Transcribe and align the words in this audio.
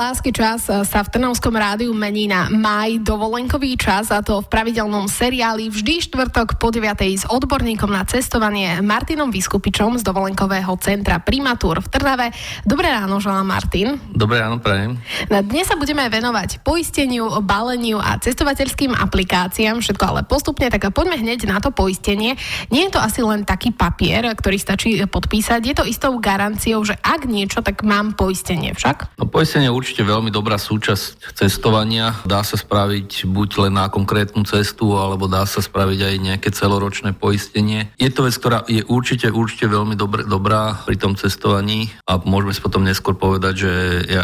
lásky 0.00 0.32
čas 0.32 0.64
sa 0.64 1.00
v 1.04 1.12
Trnavskom 1.12 1.52
rádiu 1.52 1.92
mení 1.92 2.24
na 2.24 2.48
maj 2.48 3.04
dovolenkový 3.04 3.76
čas 3.76 4.08
a 4.08 4.24
to 4.24 4.40
v 4.40 4.48
pravidelnom 4.48 5.04
seriáli 5.04 5.68
vždy 5.68 6.08
štvrtok 6.08 6.56
po 6.56 6.72
9. 6.72 6.88
s 7.04 7.28
odborníkom 7.28 7.92
na 7.92 8.08
cestovanie 8.08 8.80
Martinom 8.80 9.28
Vyskupičom 9.28 10.00
z 10.00 10.02
dovolenkového 10.08 10.72
centra 10.80 11.20
Primatúr 11.20 11.84
v 11.84 11.92
Trnave. 11.92 12.32
Dobré 12.64 12.88
ráno, 12.88 13.20
želám 13.20 13.44
Martin. 13.44 14.00
Dobré 14.08 14.40
ráno, 14.40 14.56
prajem. 14.56 14.96
Na 15.28 15.44
dnes 15.44 15.68
sa 15.68 15.76
budeme 15.76 16.08
venovať 16.08 16.64
poisteniu, 16.64 17.28
baleniu 17.44 18.00
a 18.00 18.16
cestovateľským 18.16 18.96
aplikáciám, 18.96 19.84
všetko 19.84 20.04
ale 20.16 20.24
postupne, 20.24 20.72
tak 20.72 20.88
poďme 20.96 21.20
hneď 21.20 21.44
na 21.44 21.60
to 21.60 21.76
poistenie. 21.76 22.40
Nie 22.72 22.88
je 22.88 22.96
to 22.96 23.04
asi 23.04 23.20
len 23.20 23.44
taký 23.44 23.76
papier, 23.76 24.24
ktorý 24.32 24.56
stačí 24.56 24.96
podpísať, 25.04 25.60
je 25.60 25.76
to 25.76 25.84
istou 25.84 26.16
garanciou, 26.16 26.80
že 26.88 26.96
ak 27.04 27.28
niečo, 27.28 27.60
tak 27.60 27.84
mám 27.84 28.16
poistenie 28.16 28.72
však? 28.72 29.20
No, 29.20 29.28
poistenie 29.28 29.68
je 29.68 29.76
určite 29.90 30.06
veľmi 30.06 30.30
dobrá 30.30 30.54
súčasť 30.54 31.34
cestovania. 31.34 32.14
Dá 32.22 32.46
sa 32.46 32.54
spraviť 32.54 33.26
buď 33.26 33.66
len 33.66 33.74
na 33.74 33.90
konkrétnu 33.90 34.46
cestu, 34.46 34.94
alebo 34.94 35.26
dá 35.26 35.42
sa 35.50 35.58
spraviť 35.58 35.98
aj 36.06 36.14
nejaké 36.22 36.54
celoročné 36.54 37.10
poistenie. 37.10 37.90
Je 37.98 38.06
to 38.06 38.22
vec, 38.22 38.38
ktorá 38.38 38.62
je 38.70 38.86
určite, 38.86 39.34
určite 39.34 39.66
veľmi 39.66 39.98
dobré, 39.98 40.22
dobrá 40.22 40.78
pri 40.86 40.94
tom 40.94 41.18
cestovaní 41.18 41.90
a 42.06 42.22
môžeme 42.22 42.54
si 42.54 42.62
potom 42.62 42.86
neskôr 42.86 43.18
povedať, 43.18 43.66
že 43.66 43.72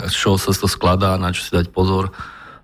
z 0.06 0.14
čoho 0.14 0.38
sa 0.38 0.54
to 0.54 0.70
skladá, 0.70 1.18
na 1.18 1.34
čo 1.34 1.42
si 1.42 1.50
dať 1.50 1.74
pozor 1.74 2.14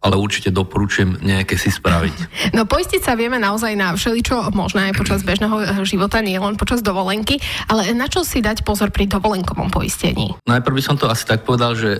ale 0.02 0.18
určite 0.18 0.50
doporučujem 0.50 1.22
nejaké 1.22 1.54
si 1.56 1.70
spraviť. 1.70 2.16
No 2.52 2.68
poistiť 2.68 3.00
sa 3.00 3.16
vieme 3.16 3.40
naozaj 3.40 3.72
na 3.78 3.94
všeličo 3.96 4.52
možné 4.52 4.92
aj 4.92 4.94
počas 4.98 5.20
bežného 5.24 5.86
života, 5.88 6.20
nie 6.20 6.36
len 6.36 6.58
počas 6.58 6.84
dovolenky, 6.84 7.40
ale 7.70 7.94
na 7.96 8.10
čo 8.10 8.26
si 8.26 8.44
dať 8.44 8.66
pozor 8.66 8.92
pri 8.92 9.08
dovolenkovom 9.08 9.72
poistení? 9.72 10.36
Najprv 10.44 10.74
by 10.76 10.82
som 10.84 10.96
to 11.00 11.08
asi 11.08 11.24
tak 11.24 11.46
povedal, 11.46 11.72
že 11.72 11.96
e, 11.96 11.98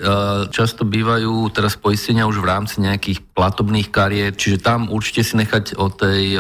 často 0.53 0.85
bývajú 0.85 1.49
teraz 1.55 1.79
poistenia 1.79 2.29
už 2.29 2.43
v 2.43 2.51
rámci 2.53 2.85
nejakých 2.85 3.23
platobných 3.33 3.89
kariet, 3.89 4.37
čiže 4.37 4.61
tam 4.61 4.93
určite 4.93 5.25
si 5.25 5.39
nechať 5.41 5.79
od 5.79 5.93
tej 5.97 6.37
e, 6.37 6.39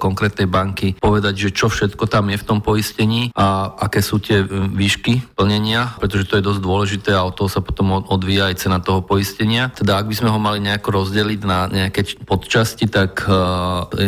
konkrétnej 0.00 0.48
banky 0.50 0.98
povedať, 0.98 1.48
že 1.48 1.54
čo 1.54 1.70
všetko 1.70 2.08
tam 2.08 2.32
je 2.32 2.40
v 2.40 2.46
tom 2.48 2.58
poistení 2.64 3.30
a 3.36 3.76
aké 3.78 4.00
sú 4.02 4.18
tie 4.18 4.42
e, 4.42 4.46
výšky 4.48 5.36
plnenia, 5.36 5.94
pretože 6.00 6.26
to 6.26 6.40
je 6.40 6.46
dosť 6.46 6.60
dôležité 6.62 7.10
a 7.14 7.26
od 7.26 7.36
toho 7.36 7.52
sa 7.52 7.60
potom 7.60 8.02
odvíja 8.08 8.48
aj 8.48 8.66
cena 8.66 8.78
toho 8.82 9.04
poistenia. 9.04 9.70
Teda 9.70 10.00
ak 10.00 10.08
by 10.08 10.14
sme 10.16 10.32
ho 10.32 10.38
mali 10.40 10.58
nejako 10.62 11.01
rozdeliť 11.02 11.40
na 11.42 11.66
nejaké 11.66 12.22
podčasti, 12.22 12.86
tak 12.86 13.26
eh, 13.26 13.34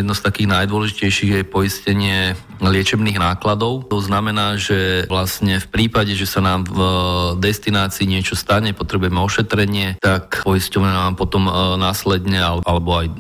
jedno 0.01 0.15
z 0.15 0.23
takých 0.23 0.49
najdôležitejších 0.55 1.31
je 1.43 1.43
poistenie 1.43 2.39
liečebných 2.63 3.19
nákladov. 3.19 3.91
To 3.91 3.99
znamená, 3.99 4.57
že 4.57 5.05
vlastne 5.11 5.59
v 5.59 5.69
prípade, 5.69 6.15
že 6.15 6.25
sa 6.25 6.41
nám 6.41 6.65
v 6.65 6.79
destinácii 7.43 8.07
niečo 8.07 8.39
stane, 8.39 8.73
potrebujeme 8.73 9.19
ošetrenie, 9.19 9.99
tak 9.99 10.47
poisťovňa 10.47 10.93
nám 10.95 11.15
potom 11.19 11.51
eh, 11.51 11.53
následne 11.77 12.39
alebo 12.63 12.91
aj 12.95 13.07
eh, 13.11 13.15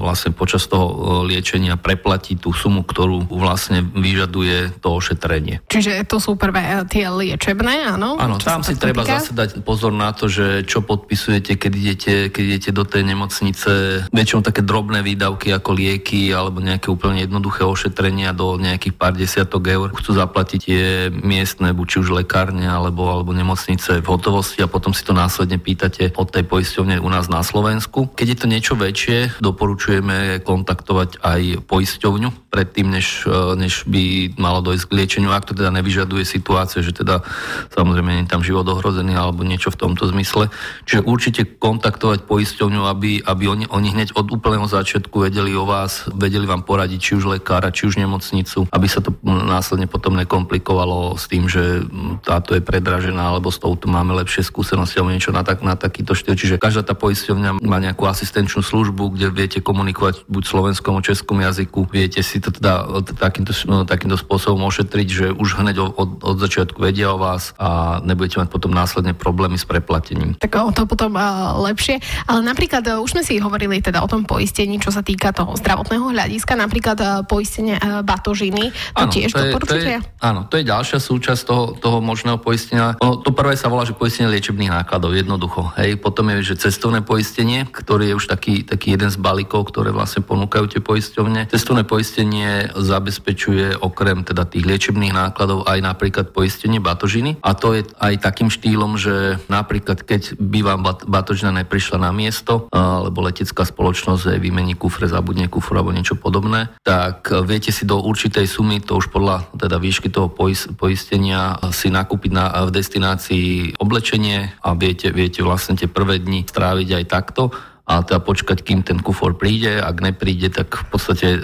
vlastne 0.00 0.30
počas 0.30 0.64
toho 0.70 1.26
liečenia 1.26 1.74
preplatí 1.74 2.38
tú 2.38 2.54
sumu, 2.54 2.86
ktorú 2.86 3.26
vlastne 3.26 3.82
vyžaduje 3.82 4.78
to 4.78 4.88
ošetrenie. 4.94 5.60
Čiže 5.66 6.06
to 6.06 6.22
sú 6.22 6.38
prvé 6.38 6.86
tie 6.86 7.10
liečebné, 7.10 7.96
áno? 7.96 8.14
Áno, 8.20 8.38
tam 8.38 8.62
si 8.62 8.78
treba 8.78 9.02
týka? 9.02 9.18
zase 9.18 9.32
dať 9.34 9.50
pozor 9.66 9.90
na 9.90 10.12
to, 10.14 10.30
že 10.30 10.62
čo 10.68 10.84
podpisujete, 10.84 11.58
keď 11.58 11.72
idete, 11.72 12.14
keď 12.30 12.44
idete 12.44 12.70
do 12.70 12.84
tej 12.86 13.02
nemocnice 13.16 14.04
väčšinou 14.12 14.44
také 14.44 14.60
drobné 14.60 15.00
výdavky 15.00 15.48
ako 15.56 15.72
lieky 15.72 16.36
alebo 16.36 16.60
nejaké 16.60 16.92
úplne 16.92 17.24
jednoduché 17.24 17.64
ošetrenia 17.64 18.36
do 18.36 18.60
nejakých 18.60 18.92
pár 18.92 19.16
desiatok 19.16 19.64
eur. 19.72 19.88
Chcú 19.96 20.12
zaplatiť 20.12 20.60
tie 20.60 20.84
miestne, 21.08 21.72
buď 21.72 21.86
či 21.88 21.96
už 22.04 22.12
lekárne 22.12 22.68
alebo, 22.68 23.08
alebo 23.08 23.32
nemocnice 23.32 24.04
v 24.04 24.06
hotovosti 24.06 24.60
a 24.60 24.68
potom 24.68 24.92
si 24.92 25.00
to 25.00 25.16
následne 25.16 25.56
pýtate 25.56 26.12
od 26.12 26.28
tej 26.28 26.44
poisťovne 26.44 27.00
u 27.00 27.08
nás 27.08 27.32
na 27.32 27.40
Slovensku. 27.40 28.12
Keď 28.12 28.26
je 28.28 28.38
to 28.38 28.46
niečo 28.52 28.74
väčšie, 28.76 29.40
doporučujeme 29.40 30.44
kontaktovať 30.44 31.24
aj 31.24 31.40
poisťovňu 31.64 32.52
predtým, 32.52 32.92
než, 32.92 33.24
e, 33.24 33.56
než 33.56 33.88
by 33.88 34.36
malo 34.36 34.60
dojsť 34.60 34.84
k 34.88 34.96
liečeniu, 34.96 35.30
ak 35.32 35.48
to 35.48 35.56
teda 35.56 35.72
nevyžaduje 35.72 36.24
situácia, 36.26 36.84
že 36.84 36.92
teda 36.92 37.24
samozrejme 37.72 38.10
nie 38.12 38.24
je 38.26 38.32
tam 38.32 38.42
život 38.44 38.66
ohrozený 38.68 39.16
alebo 39.16 39.46
niečo 39.46 39.72
v 39.72 39.80
tomto 39.80 40.08
zmysle. 40.10 40.48
Čiže 40.88 41.06
určite 41.06 41.42
kontaktovať 41.46 42.26
poisťovňu, 42.26 42.82
aby 42.88 43.05
aby, 43.06 43.22
aby 43.22 43.44
oni, 43.46 43.64
oni 43.70 43.88
hneď 43.94 44.18
od 44.18 44.26
úplného 44.34 44.66
začiatku 44.66 45.30
vedeli 45.30 45.54
o 45.54 45.62
vás, 45.62 46.10
vedeli 46.10 46.42
vám 46.42 46.66
poradiť 46.66 46.98
či 46.98 47.12
už 47.14 47.38
lekára, 47.38 47.70
či 47.70 47.86
už 47.86 48.02
nemocnicu, 48.02 48.66
aby 48.66 48.86
sa 48.90 48.98
to 48.98 49.14
následne 49.22 49.86
potom 49.86 50.18
nekomplikovalo 50.18 51.14
s 51.14 51.30
tým, 51.30 51.46
že 51.46 51.86
táto 52.26 52.58
je 52.58 52.62
predražená, 52.66 53.30
alebo 53.30 53.54
s 53.54 53.62
touto 53.62 53.86
máme 53.86 54.10
lepšie 54.18 54.42
skúsenosti 54.42 54.98
alebo 54.98 55.14
niečo 55.14 55.30
na, 55.30 55.46
tak, 55.46 55.62
na 55.62 55.78
takýto 55.78 56.18
štýl. 56.18 56.34
Čiže 56.34 56.58
každá 56.58 56.82
tá 56.82 56.98
poisťovňa 56.98 57.62
má 57.62 57.78
nejakú 57.78 58.10
asistenčnú 58.10 58.66
službu, 58.66 59.14
kde 59.14 59.30
viete 59.30 59.62
komunikovať 59.62 60.26
buď 60.26 60.42
slovenskom, 60.42 60.98
českom 61.06 61.38
jazyku, 61.38 61.86
viete 61.86 62.26
si 62.26 62.42
to 62.42 62.50
teda 62.50 63.06
takýmto, 63.14 63.54
no, 63.70 63.86
takýmto 63.86 64.18
spôsobom 64.18 64.66
ošetriť, 64.66 65.08
že 65.08 65.26
už 65.30 65.62
hneď 65.62 65.78
od, 65.78 66.18
od 66.26 66.36
začiatku 66.42 66.82
vedia 66.82 67.14
o 67.14 67.22
vás 67.22 67.54
a 67.54 68.02
nebudete 68.02 68.42
mať 68.42 68.50
potom 68.50 68.74
následne 68.74 69.14
problémy 69.14 69.54
s 69.54 69.68
preplatením. 69.68 70.34
Tak 70.42 70.58
o 70.58 70.74
to 70.74 70.90
potom 70.90 71.14
lepšie. 71.62 72.02
Ale 72.26 72.42
napríklad 72.42 72.95
už 73.00 73.18
sme 73.18 73.22
si 73.24 73.40
hovorili 73.40 73.80
teda 73.80 74.02
o 74.02 74.08
tom 74.08 74.24
poistení, 74.24 74.78
čo 74.80 74.92
sa 74.92 75.00
týka 75.00 75.32
toho 75.32 75.56
zdravotného 75.58 76.12
hľadiska, 76.12 76.56
napríklad 76.56 76.98
uh, 77.00 77.08
poistenie 77.24 77.76
uh, 77.76 78.00
batožiny. 78.04 78.72
To 78.96 79.06
áno, 79.06 79.12
tiež 79.12 79.30
to 79.32 79.42
je, 79.42 79.52
to 79.56 79.76
je, 79.76 79.98
Áno, 80.22 80.40
to 80.48 80.54
je 80.60 80.64
ďalšia 80.64 80.98
súčasť 80.98 81.42
toho, 81.46 81.64
toho 81.76 81.98
možného 82.00 82.40
poistenia. 82.40 82.96
No, 82.98 83.20
to 83.20 83.32
prvé 83.32 83.54
sa 83.54 83.68
volá, 83.68 83.84
že 83.84 83.96
poistenie 83.96 84.32
liečebných 84.32 84.72
nákladov, 84.72 85.16
jednoducho. 85.16 85.72
Hej. 85.78 86.00
Potom 86.00 86.28
je, 86.32 86.54
že 86.54 86.68
cestovné 86.68 87.02
poistenie, 87.02 87.68
ktorý 87.68 88.12
je 88.12 88.18
už 88.18 88.26
taký, 88.26 88.62
taký 88.66 88.96
jeden 88.96 89.10
z 89.12 89.18
balíkov, 89.20 89.70
ktoré 89.70 89.92
vlastne 89.92 90.24
ponúkajú 90.24 90.76
tie 90.76 90.80
poisťovne. 90.82 91.50
Cestovné 91.52 91.86
poistenie 91.86 92.70
zabezpečuje 92.74 93.80
okrem 93.80 94.22
teda 94.26 94.48
tých 94.48 94.66
liečebných 94.66 95.14
nákladov 95.14 95.66
aj 95.66 95.78
napríklad 95.80 96.26
poistenie 96.30 96.82
batožiny. 96.82 97.38
A 97.40 97.54
to 97.54 97.76
je 97.76 97.86
aj 98.00 98.22
takým 98.22 98.48
štýlom, 98.52 98.98
že 99.00 99.40
napríklad 99.46 100.02
keď 100.02 100.36
by 100.36 100.60
vám 100.62 100.80
batožina 101.06 101.52
neprišla 101.52 101.98
na 102.02 102.10
miesto, 102.10 102.68
alebo 102.76 103.24
letecká 103.24 103.64
spoločnosť 103.64 104.36
vymení 104.36 104.76
kufre, 104.76 105.08
zabudne 105.08 105.48
kufru 105.48 105.80
alebo 105.80 105.96
niečo 105.96 106.14
podobné, 106.14 106.68
tak 106.84 107.32
viete 107.48 107.72
si 107.72 107.88
do 107.88 107.98
určitej 108.04 108.44
sumy, 108.44 108.84
to 108.84 109.00
už 109.00 109.08
podľa 109.08 109.48
teda 109.56 109.80
výšky 109.80 110.12
toho 110.12 110.28
poistenia, 110.76 111.56
si 111.72 111.88
nakúpiť 111.88 112.30
na, 112.32 112.68
v 112.68 112.70
destinácii 112.70 113.80
oblečenie 113.80 114.52
a 114.60 114.76
viete, 114.76 115.08
viete 115.10 115.40
vlastne 115.40 115.74
tie 115.74 115.88
prvé 115.88 116.20
dni 116.20 116.44
stráviť 116.44 116.88
aj 117.02 117.04
takto 117.08 117.50
a 117.86 118.02
teda 118.02 118.18
počkať, 118.18 118.66
kým 118.66 118.82
ten 118.82 118.98
kufor 118.98 119.38
príde. 119.38 119.78
Ak 119.78 120.02
nepríde, 120.02 120.50
tak 120.50 120.74
v 120.74 120.86
podstate 120.90 121.38
e, 121.38 121.40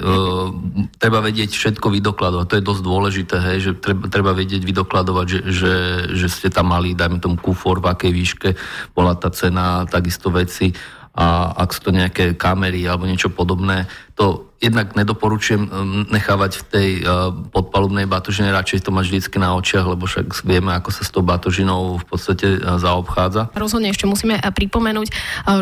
treba 0.98 1.22
vedieť 1.22 1.54
všetko 1.54 1.86
vydokladovať. 1.86 2.46
To 2.50 2.58
je 2.58 2.66
dosť 2.66 2.82
dôležité, 2.82 3.36
hej, 3.38 3.58
že 3.62 3.72
treba, 3.78 4.10
treba 4.10 4.34
vedieť 4.34 4.66
vydokladovať, 4.66 5.26
že, 5.30 5.40
že, 5.46 5.74
že 6.18 6.26
ste 6.26 6.50
tam 6.50 6.74
mali, 6.74 6.98
dajme 6.98 7.22
tomu 7.22 7.38
kufor, 7.38 7.78
v 7.78 7.94
akej 7.94 8.10
výške 8.10 8.48
bola 8.90 9.14
tá 9.14 9.30
cena, 9.30 9.86
takisto 9.86 10.34
veci 10.34 10.74
a 11.12 11.52
ak 11.52 11.76
sú 11.76 11.80
to 11.88 11.90
nejaké 11.92 12.32
kamery 12.40 12.88
alebo 12.88 13.04
niečo 13.04 13.28
podobné, 13.28 13.84
to 14.16 14.48
jednak 14.64 14.96
nedoporučujem 14.96 15.62
um, 15.68 15.70
nechávať 16.08 16.52
v 16.56 16.64
tej 16.72 16.88
uh, 17.02 17.28
podpalubnej 17.52 18.08
batožine, 18.08 18.48
radšej 18.48 18.88
to 18.88 18.94
mať 18.94 19.04
vždycky 19.12 19.36
na 19.36 19.52
očiach, 19.52 19.84
lebo 19.84 20.08
však 20.08 20.46
vieme, 20.48 20.72
ako 20.72 20.88
sa 20.88 21.02
s 21.04 21.12
tou 21.12 21.20
batožinou 21.20 22.00
v 22.00 22.04
podstate 22.08 22.56
uh, 22.56 22.80
zaobchádza. 22.80 23.52
Rozhodne 23.52 23.92
ešte 23.92 24.08
musíme 24.08 24.40
uh, 24.40 24.48
pripomenúť, 24.48 25.08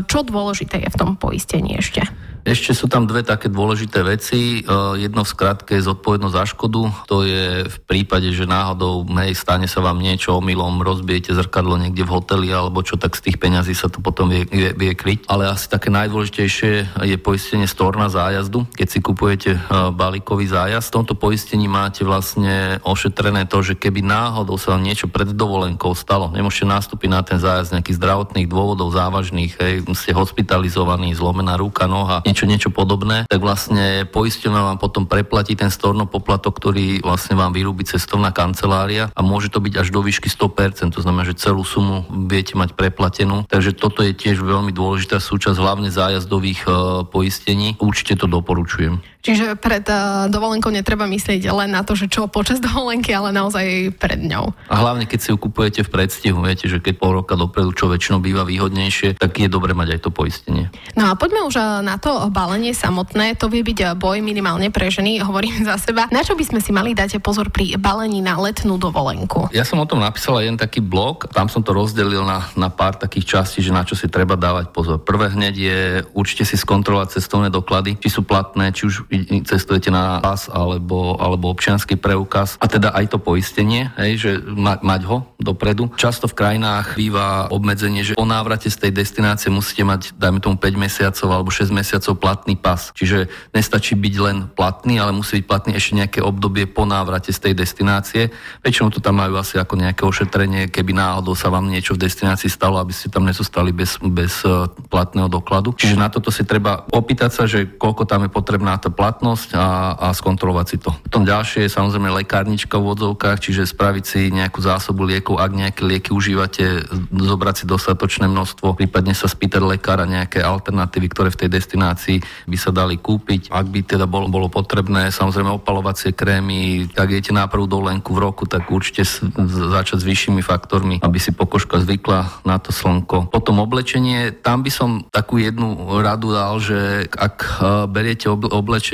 čo 0.07 0.23
dôležité 0.23 0.87
je 0.87 0.89
v 0.93 0.99
tom 0.99 1.11
poistení 1.19 1.81
ešte. 1.81 2.07
Ešte 2.51 2.75
sú 2.75 2.91
tam 2.91 3.07
dve 3.07 3.23
také 3.23 3.47
dôležité 3.47 4.03
veci. 4.03 4.59
E, 4.59 4.61
jedno 4.99 5.23
v 5.23 5.31
skratke 5.31 5.79
je 5.79 5.87
zodpovednosť 5.87 6.35
za 6.35 6.45
škodu. 6.51 6.83
To 7.07 7.23
je 7.23 7.63
v 7.63 7.79
prípade, 7.87 8.27
že 8.35 8.43
náhodou 8.43 9.07
hej, 9.23 9.39
stane 9.39 9.71
sa 9.71 9.79
vám 9.79 10.03
niečo 10.03 10.35
omylom, 10.35 10.83
rozbijete 10.83 11.31
zrkadlo 11.31 11.79
niekde 11.79 12.03
v 12.03 12.11
hoteli 12.11 12.51
alebo 12.51 12.83
čo, 12.83 12.99
tak 12.99 13.15
z 13.15 13.31
tých 13.31 13.39
peňazí 13.39 13.71
sa 13.71 13.87
to 13.87 14.03
potom 14.03 14.27
vie, 14.27 14.51
vie, 14.51 14.75
vie 14.75 14.93
kryť. 14.99 15.31
Ale 15.31 15.47
asi 15.47 15.71
také 15.71 15.95
najdôležitejšie 15.95 17.07
je 17.07 17.17
poistenie 17.23 17.71
storna 17.71 18.11
zájazdu. 18.11 18.67
Keď 18.75 18.89
si 18.91 18.99
kupujete 18.99 19.51
e, 19.55 19.61
balíkový 19.95 20.51
zájazd, 20.51 20.91
v 20.91 20.97
tomto 20.99 21.15
poistení 21.15 21.71
máte 21.71 22.03
vlastne 22.03 22.83
ošetrené 22.83 23.47
to, 23.47 23.63
že 23.63 23.79
keby 23.79 24.03
náhodou 24.03 24.59
sa 24.59 24.75
vám 24.75 24.83
niečo 24.83 25.07
pred 25.07 25.31
dovolenkou 25.31 25.95
stalo, 25.95 26.35
nemôžete 26.35 26.67
nastúpiť 26.67 27.09
na 27.15 27.23
ten 27.23 27.39
zájazd 27.39 27.79
nejakých 27.79 27.99
zdravotných 28.03 28.51
dôvodov 28.51 28.91
závažných, 28.91 29.55
hej, 29.55 29.87
ste 29.95 30.11
hospitalizovaní, 30.11 31.15
zlomená 31.15 31.55
ruka, 31.55 31.87
noha, 31.87 32.27
niečo, 32.27 32.40
niečo 32.47 32.71
podobné, 32.71 33.25
tak 33.27 33.41
vlastne 33.41 34.05
poisťovňa 34.09 34.61
vám 34.73 34.79
potom 34.79 35.05
preplatí 35.09 35.57
ten 35.57 35.73
storno 35.73 36.05
poplatok, 36.07 36.57
ktorý 36.57 37.03
vlastne 37.03 37.35
vám 37.37 37.57
vyrúbi 37.57 37.83
cestovná 37.89 38.31
kancelária 38.31 39.09
a 39.13 39.21
môže 39.25 39.49
to 39.49 39.59
byť 39.59 39.75
až 39.81 39.89
do 39.91 40.01
výšky 40.05 40.29
100%, 40.29 40.95
to 40.95 41.01
znamená, 41.01 41.25
že 41.27 41.41
celú 41.41 41.65
sumu 41.65 42.05
viete 42.29 42.55
mať 42.55 42.77
preplatenú. 42.77 43.49
Takže 43.49 43.77
toto 43.77 44.05
je 44.05 44.13
tiež 44.13 44.41
veľmi 44.41 44.71
dôležitá 44.71 45.19
súčasť 45.19 45.57
hlavne 45.57 45.89
zájazdových 45.91 46.61
uh, 46.69 46.75
poistení. 47.09 47.77
Určite 47.81 48.21
to 48.21 48.27
doporučujem. 48.29 49.03
Čiže 49.21 49.61
pred 49.61 49.85
uh, 49.85 50.33
dovolenkou 50.33 50.73
netreba 50.73 51.05
myslieť 51.05 51.53
len 51.53 51.77
na 51.77 51.85
to, 51.85 51.93
že 51.93 52.09
čo 52.09 52.25
počas 52.33 52.57
dovolenky, 52.67 53.13
ale 53.13 53.37
naozaj 53.37 53.97
pred 54.01 54.21
ňou. 54.21 54.57
A 54.73 54.75
hlavne, 54.81 55.05
keď 55.05 55.19
si 55.21 55.29
ju 55.33 55.37
kupujete 55.37 55.85
v 55.85 55.93
predstihu, 55.93 56.41
viete, 56.41 56.65
že 56.67 56.81
keď 56.81 56.95
pol 56.97 57.21
roka 57.21 57.37
dopredu, 57.37 57.77
čo 57.77 57.93
väčšinou 57.93 58.25
býva 58.25 58.49
výhodnejšie, 58.49 59.21
tak 59.21 59.37
je 59.37 59.49
dobre 59.53 59.77
mať 59.77 59.97
aj 59.97 60.01
to 60.09 60.11
poistenie. 60.11 60.73
No 60.97 61.13
a 61.13 61.15
poďme 61.15 61.45
už 61.45 61.85
na 61.85 62.01
to 62.01 62.33
balenie 62.33 62.73
samotné. 62.73 63.37
To 63.37 63.53
vie 63.53 63.61
byť 63.61 64.01
boj 64.01 64.25
minimálne 64.25 64.73
pre 64.73 64.89
ženy, 64.89 65.21
hovorím 65.29 65.69
za 65.69 65.77
seba. 65.77 66.09
Na 66.09 66.25
čo 66.25 66.33
by 66.33 66.45
sme 66.49 66.61
si 66.65 66.73
mali 66.73 66.97
dať 66.97 67.21
pozor 67.21 67.53
pri 67.53 67.77
balení 67.77 68.25
na 68.25 68.41
letnú 68.41 68.81
dovolenku? 68.81 69.53
Ja 69.53 69.69
som 69.69 69.77
o 69.85 69.87
tom 69.87 70.01
napísal 70.01 70.41
jeden 70.41 70.57
taký 70.57 70.81
blog, 70.81 71.29
tam 71.37 71.53
som 71.53 71.61
to 71.61 71.77
rozdelil 71.77 72.25
na, 72.25 72.49
na 72.57 72.73
pár 72.73 72.97
takých 72.97 73.37
častí, 73.37 73.61
že 73.61 73.75
na 73.75 73.85
čo 73.85 73.93
si 73.93 74.09
treba 74.09 74.41
dávať 74.41 74.73
pozor. 74.73 74.97
Prvé 74.97 75.29
hneď 75.29 75.55
je 75.55 75.79
určite 76.17 76.49
si 76.49 76.57
skontrolovať 76.57 77.21
cestovné 77.21 77.53
doklady, 77.53 78.01
či 78.01 78.09
sú 78.09 78.25
platné, 78.25 78.73
či 78.73 78.89
už 78.89 79.10
cestujete 79.45 79.91
na 79.91 80.23
pas 80.23 80.47
alebo, 80.47 81.19
alebo 81.19 81.51
občianský 81.51 81.99
preukaz 81.99 82.55
a 82.63 82.71
teda 82.71 82.95
aj 82.95 83.17
to 83.17 83.19
poistenie, 83.19 83.91
hej, 83.99 84.13
že 84.17 84.31
ma, 84.47 84.79
mať 84.79 85.03
ho 85.11 85.17
dopredu. 85.43 85.91
Často 85.99 86.31
v 86.31 86.39
krajinách 86.39 86.95
býva 86.95 87.51
obmedzenie, 87.51 88.07
že 88.07 88.15
po 88.15 88.29
návrate 88.29 88.71
z 88.71 88.89
tej 88.89 88.93
destinácie 88.95 89.51
musíte 89.51 89.83
mať, 89.83 90.15
dajme 90.15 90.39
tomu 90.39 90.57
5 90.57 90.77
mesiacov 90.79 91.29
alebo 91.33 91.51
6 91.51 91.73
mesiacov 91.75 92.13
platný 92.21 92.55
pas. 92.55 92.95
Čiže 92.95 93.27
nestačí 93.51 93.99
byť 93.99 94.15
len 94.21 94.37
platný, 94.53 95.03
ale 95.03 95.17
musí 95.17 95.43
byť 95.43 95.47
platný 95.49 95.73
ešte 95.75 95.99
nejaké 95.99 96.21
obdobie 96.23 96.71
po 96.71 96.87
návrate 96.87 97.35
z 97.35 97.51
tej 97.51 97.55
destinácie. 97.59 98.31
Väčšinou 98.63 98.95
to 98.95 99.03
tam 99.03 99.19
majú 99.19 99.41
asi 99.41 99.59
ako 99.59 99.75
nejaké 99.81 100.07
ošetrenie, 100.07 100.71
keby 100.71 100.95
náhodou 100.95 101.35
sa 101.35 101.51
vám 101.51 101.67
niečo 101.67 101.97
v 101.97 102.07
destinácii 102.07 102.53
stalo, 102.53 102.79
aby 102.79 102.95
ste 102.95 103.11
tam 103.11 103.27
nezostali 103.27 103.75
bez, 103.75 103.99
bez 103.99 104.45
e, 104.47 104.69
platného 104.93 105.27
dokladu. 105.27 105.75
Čiže 105.75 105.97
na 105.97 106.13
toto 106.13 106.29
si 106.29 106.45
treba 106.45 106.85
opýtať 106.93 107.31
sa, 107.33 107.45
že 107.49 107.67
koľko 107.81 108.05
tam 108.05 108.27
je 108.27 108.31
potrebná 108.31 108.77
tá 108.77 108.93
platnosť 109.01 109.57
a, 109.57 109.97
a 109.97 110.07
skontrolovať 110.13 110.67
si 110.69 110.77
to. 110.77 110.93
Potom 110.93 111.25
ďalšie 111.25 111.65
je 111.65 111.73
samozrejme 111.73 112.13
lekárnička 112.21 112.77
v 112.77 112.93
odzovkách, 112.93 113.41
čiže 113.41 113.65
spraviť 113.65 114.05
si 114.05 114.21
nejakú 114.29 114.61
zásobu 114.61 115.09
liekov, 115.09 115.41
ak 115.41 115.57
nejaké 115.57 115.89
lieky 115.89 116.13
užívate, 116.13 116.85
zobrať 117.09 117.55
si 117.57 117.65
dostatočné 117.65 118.29
množstvo, 118.29 118.77
prípadne 118.77 119.17
sa 119.17 119.25
spýtať 119.25 119.65
lekára 119.65 120.05
nejaké 120.05 120.45
alternatívy, 120.45 121.09
ktoré 121.09 121.33
v 121.33 121.41
tej 121.41 121.51
destinácii 121.57 122.21
by 122.45 122.57
sa 122.61 122.77
dali 122.77 123.01
kúpiť. 123.01 123.49
Ak 123.49 123.73
by 123.73 123.81
teda 123.89 124.05
bolo, 124.05 124.29
bolo 124.29 124.53
potrebné, 124.53 125.09
samozrejme 125.09 125.49
opalovacie 125.49 126.13
krémy, 126.13 126.93
tak 126.93 127.17
idete 127.17 127.33
na 127.33 127.49
prvú 127.49 127.65
dovolenku 127.65 128.13
v 128.13 128.21
roku, 128.21 128.45
tak 128.45 128.69
určite 128.69 129.09
začať 129.49 129.97
s 129.97 130.05
vyššími 130.05 130.45
faktormi, 130.45 131.01
aby 131.01 131.17
si 131.17 131.33
pokožka 131.33 131.81
zvykla 131.81 132.45
na 132.45 132.61
to 132.61 132.69
slnko. 132.69 133.33
Potom 133.33 133.65
oblečenie, 133.65 134.37
tam 134.45 134.61
by 134.61 134.69
som 134.69 135.09
takú 135.09 135.41
jednu 135.41 135.97
radu 136.05 136.37
dal, 136.37 136.61
že 136.61 137.09
ak 137.09 137.37
e, 137.41 137.51
beriete 137.89 138.29
oblečenie 138.29 138.90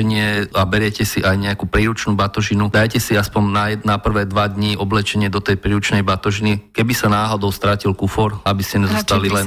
a 0.52 0.62
beriete 0.68 1.06
si 1.06 1.24
aj 1.24 1.36
nejakú 1.38 1.64
príručnú 1.70 2.12
batožinu, 2.18 2.68
dajte 2.68 3.00
si 3.00 3.16
aspoň 3.16 3.42
na, 3.48 3.64
na 3.80 3.96
prvé 3.96 4.28
dva 4.28 4.50
dní 4.50 4.76
oblečenie 4.76 5.32
do 5.32 5.40
tej 5.40 5.56
príručnej 5.56 6.04
batožiny. 6.04 6.72
Keby 6.74 6.92
sa 6.92 7.08
náhodou 7.08 7.48
strátil 7.48 7.96
kufor, 7.96 8.42
aby 8.44 8.60
ste 8.60 8.84
nezostali 8.84 9.32
len, 9.36 9.46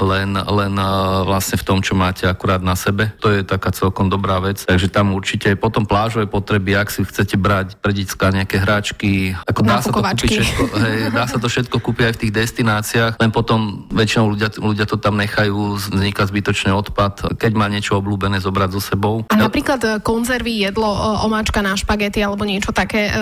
len, 0.00 0.30
len 0.36 0.74
e, 0.76 0.88
vlastne 1.24 1.56
v 1.56 1.64
tom, 1.64 1.78
čo 1.80 1.96
máte 1.96 2.28
akurát 2.28 2.60
na 2.60 2.76
sebe. 2.76 3.16
To 3.24 3.32
je 3.32 3.46
taká 3.46 3.72
celkom 3.72 4.12
dobrá 4.12 4.42
vec. 4.44 4.60
Takže 4.64 4.92
tam 4.92 5.16
určite 5.16 5.56
potom 5.56 5.88
plážové 5.88 6.28
potreby, 6.28 6.76
ak 6.76 6.92
si 6.92 7.06
chcete 7.06 7.40
brať 7.40 7.80
pre 7.80 7.96
detská 7.96 8.28
nejaké 8.28 8.60
hráčky, 8.60 9.32
ako 9.48 9.60
dá 9.64 9.80
sa 9.80 9.88
to 9.88 10.02
kúpiť 10.04 10.28
všetko, 10.28 10.62
hej, 10.76 10.98
dá 11.14 11.24
sa 11.24 11.38
to 11.40 11.48
všetko 11.48 11.76
kúpiť 11.80 12.04
aj 12.04 12.14
v 12.14 12.20
tých 12.26 12.32
destináciách, 12.34 13.12
len 13.16 13.30
potom 13.32 13.88
väčšinou 13.88 14.36
ľudia, 14.36 14.48
ľudia 14.60 14.84
to 14.84 15.00
tam 15.00 15.16
nechajú, 15.16 15.80
vzniká 15.80 16.28
zbytočný 16.28 16.74
odpad. 16.76 17.38
Keď 17.40 17.52
má 17.56 17.66
niečo 17.72 17.96
obľúbené 17.96 18.42
zobrať 18.42 18.70
so 18.76 18.82
sebou. 18.82 19.24
A 19.30 19.36
napríklad 19.38 19.77
e, 19.82 19.88
konzervy, 20.02 20.68
jedlo, 20.68 20.90
e, 20.90 20.98
omáčka 21.24 21.62
na 21.64 21.74
špagety 21.74 22.20
alebo 22.20 22.44
niečo 22.44 22.70
také, 22.70 23.08
e, 23.08 23.12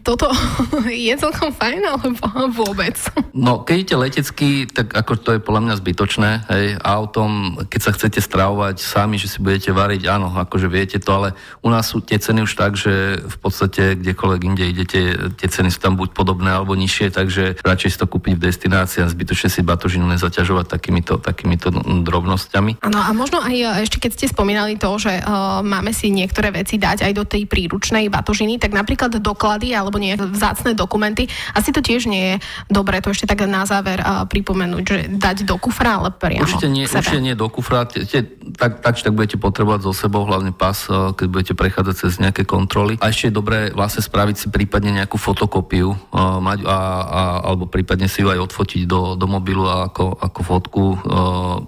toto 0.00 0.30
je 0.88 1.14
celkom 1.18 1.50
fajn 1.50 1.80
alebo 1.84 2.08
vôbec? 2.52 2.96
No, 3.34 3.66
keď 3.66 3.74
idete 3.74 3.96
letecky, 3.98 4.48
tak 4.70 4.94
ako 4.94 5.12
to 5.18 5.30
je 5.36 5.40
podľa 5.42 5.60
mňa 5.66 5.74
zbytočné, 5.80 6.30
hej, 6.48 6.66
autom, 6.80 7.58
keď 7.66 7.80
sa 7.82 7.90
chcete 7.90 8.22
stravovať 8.22 8.78
sami, 8.78 9.18
že 9.18 9.26
si 9.26 9.42
budete 9.42 9.74
variť, 9.74 10.06
áno, 10.06 10.30
akože 10.30 10.70
viete 10.70 11.02
to, 11.02 11.10
ale 11.10 11.28
u 11.60 11.68
nás 11.68 11.90
sú 11.90 11.98
tie 11.98 12.22
ceny 12.22 12.46
už 12.46 12.52
tak, 12.54 12.78
že 12.78 13.18
v 13.18 13.36
podstate 13.42 13.98
kdekoľvek 13.98 14.40
inde 14.44 14.64
idete, 14.70 15.00
tie 15.34 15.48
ceny 15.50 15.74
sú 15.74 15.82
tam 15.82 15.98
buď 15.98 16.14
podobné 16.14 16.54
alebo 16.54 16.78
nižšie, 16.78 17.10
takže 17.10 17.58
radšej 17.60 17.90
si 17.90 17.98
to 17.98 18.06
kúpiť 18.06 18.38
v 18.38 18.44
destinácii 18.50 19.02
a 19.02 19.10
zbytočne 19.10 19.48
si 19.50 19.60
batožinu 19.66 20.06
nezaťažovať 20.14 20.66
takýmito, 20.70 21.18
takýmito 21.18 21.74
drobnosťami. 22.04 22.84
Áno, 22.84 22.98
a 23.02 23.10
možno 23.10 23.42
aj 23.42 23.84
ešte 23.86 23.98
keď 24.04 24.10
ste 24.14 24.26
spomínali 24.28 24.76
to, 24.76 24.90
že 25.00 25.22
uh, 25.22 25.64
máme 25.64 25.93
si 25.94 26.10
niektoré 26.10 26.50
veci 26.50 26.76
dať 26.76 27.06
aj 27.06 27.12
do 27.14 27.24
tej 27.24 27.46
príručnej 27.46 28.10
batožiny, 28.10 28.58
tak 28.58 28.74
napríklad 28.74 29.14
doklady 29.22 29.70
alebo 29.72 30.02
nie 30.02 30.18
vzácne 30.18 30.74
dokumenty, 30.74 31.30
asi 31.54 31.70
to 31.70 31.78
tiež 31.78 32.10
nie 32.10 32.34
je 32.34 32.36
dobré 32.66 32.98
to 32.98 33.14
ešte 33.14 33.30
tak 33.30 33.46
na 33.46 33.62
záver 33.62 34.02
uh, 34.02 34.26
pripomenúť, 34.26 34.82
že 34.82 34.96
dať 35.14 35.46
do 35.46 35.54
kufra, 35.56 36.02
ale 36.02 36.10
priamo 36.10 36.42
Určite 36.42 36.66
nie, 36.66 36.84
určite 36.90 37.22
nie 37.22 37.38
do 37.38 37.46
kufra, 37.46 37.86
tie, 37.86 38.26
tak, 38.58 38.82
tak, 38.82 38.98
tak 38.98 39.12
budete 39.14 39.38
potrebovať 39.38 39.86
so 39.86 39.92
sebou 39.94 40.26
hlavne 40.26 40.50
pas, 40.50 40.74
keď 40.90 41.26
budete 41.30 41.54
prechádzať 41.54 41.94
cez 41.94 42.12
nejaké 42.18 42.42
kontroly. 42.42 42.98
A 42.98 43.14
ešte 43.14 43.30
je 43.30 43.38
dobré 43.38 43.70
vlastne 43.70 44.02
spraviť 44.02 44.36
si 44.36 44.46
prípadne 44.50 44.90
nejakú 44.90 45.14
fotokopiu 45.20 45.94
uh, 45.94 46.42
mať 46.42 46.66
a, 46.66 46.78
a, 47.04 47.22
alebo 47.46 47.70
prípadne 47.70 48.10
si 48.10 48.24
ju 48.24 48.32
aj 48.32 48.50
odfotiť 48.50 48.88
do, 48.88 49.14
do 49.14 49.26
mobilu 49.28 49.68
ako, 49.68 50.18
ako 50.18 50.40
fotku, 50.42 50.84
uh, 50.96 50.98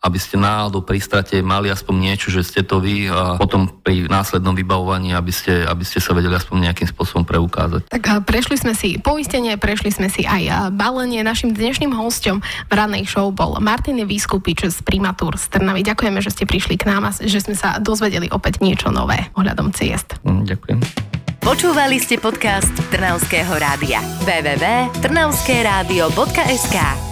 aby 0.02 0.19
ste 0.19 0.40
náhodou 0.40 0.82
pri 0.82 0.99
strate 0.99 1.38
mali 1.44 1.69
aspoň 1.69 1.94
niečo, 1.94 2.28
že 2.32 2.43
ste 2.43 2.64
to 2.64 2.81
vy 2.81 3.06
a 3.06 3.37
potom 3.37 3.69
pri 3.69 4.08
následnom 4.17 4.57
vybavovaní, 4.57 5.13
aby 5.13 5.33
ste, 5.33 5.69
aby 5.69 5.85
ste 5.85 6.01
sa 6.01 6.17
vedeli 6.17 6.33
aspoň 6.33 6.73
nejakým 6.73 6.89
spôsobom 6.89 7.29
preukázať. 7.29 7.93
Tak 7.93 8.25
prešli 8.25 8.57
sme 8.57 8.73
si 8.73 8.97
poistenie, 8.97 9.61
prešli 9.61 9.93
sme 9.93 10.09
si 10.09 10.25
aj 10.25 10.73
balenie. 10.73 11.21
Našim 11.21 11.53
dnešným 11.53 11.93
hostom 11.93 12.41
v 12.69 12.73
ranej 12.73 13.05
show 13.07 13.29
bol 13.29 13.61
Martin 13.61 14.01
Vyskupič 14.03 14.73
z 14.73 14.81
Primatúr 14.81 15.37
z 15.37 15.53
Trnavy. 15.53 15.85
Ďakujeme, 15.85 16.25
že 16.25 16.33
ste 16.33 16.49
prišli 16.49 16.81
k 16.81 16.89
nám 16.89 17.05
a 17.09 17.11
že 17.13 17.45
sme 17.45 17.55
sa 17.55 17.77
dozvedeli 17.77 18.33
opäť 18.33 18.65
niečo 18.65 18.89
nové 18.89 19.29
ohľadom 19.37 19.77
ciest. 19.77 20.17
Mm, 20.25 20.49
ďakujem. 20.49 20.81
Počúvali 21.47 22.03
ste 22.03 22.19
podcast 22.19 22.75
Trnavského 22.91 23.55
rádia. 23.55 24.03
www.trnavskeradio.sk 24.27 27.06